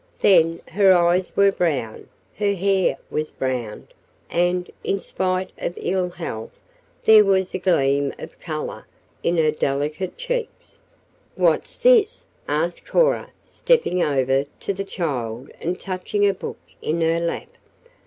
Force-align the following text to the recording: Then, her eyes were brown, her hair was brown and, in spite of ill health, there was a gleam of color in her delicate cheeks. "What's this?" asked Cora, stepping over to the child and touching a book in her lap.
Then, 0.21 0.61
her 0.69 0.91
eyes 0.93 1.31
were 1.37 1.51
brown, 1.51 2.07
her 2.37 2.55
hair 2.55 2.97
was 3.11 3.29
brown 3.29 3.87
and, 4.31 4.67
in 4.83 4.99
spite 4.99 5.51
of 5.59 5.75
ill 5.79 6.09
health, 6.09 6.49
there 7.05 7.23
was 7.23 7.53
a 7.53 7.59
gleam 7.59 8.11
of 8.17 8.39
color 8.39 8.87
in 9.21 9.37
her 9.37 9.51
delicate 9.51 10.17
cheeks. 10.17 10.81
"What's 11.35 11.77
this?" 11.77 12.25
asked 12.47 12.83
Cora, 12.87 13.29
stepping 13.45 14.01
over 14.01 14.45
to 14.61 14.73
the 14.73 14.83
child 14.83 15.51
and 15.61 15.79
touching 15.79 16.25
a 16.27 16.33
book 16.33 16.57
in 16.81 16.99
her 17.01 17.19
lap. 17.19 17.49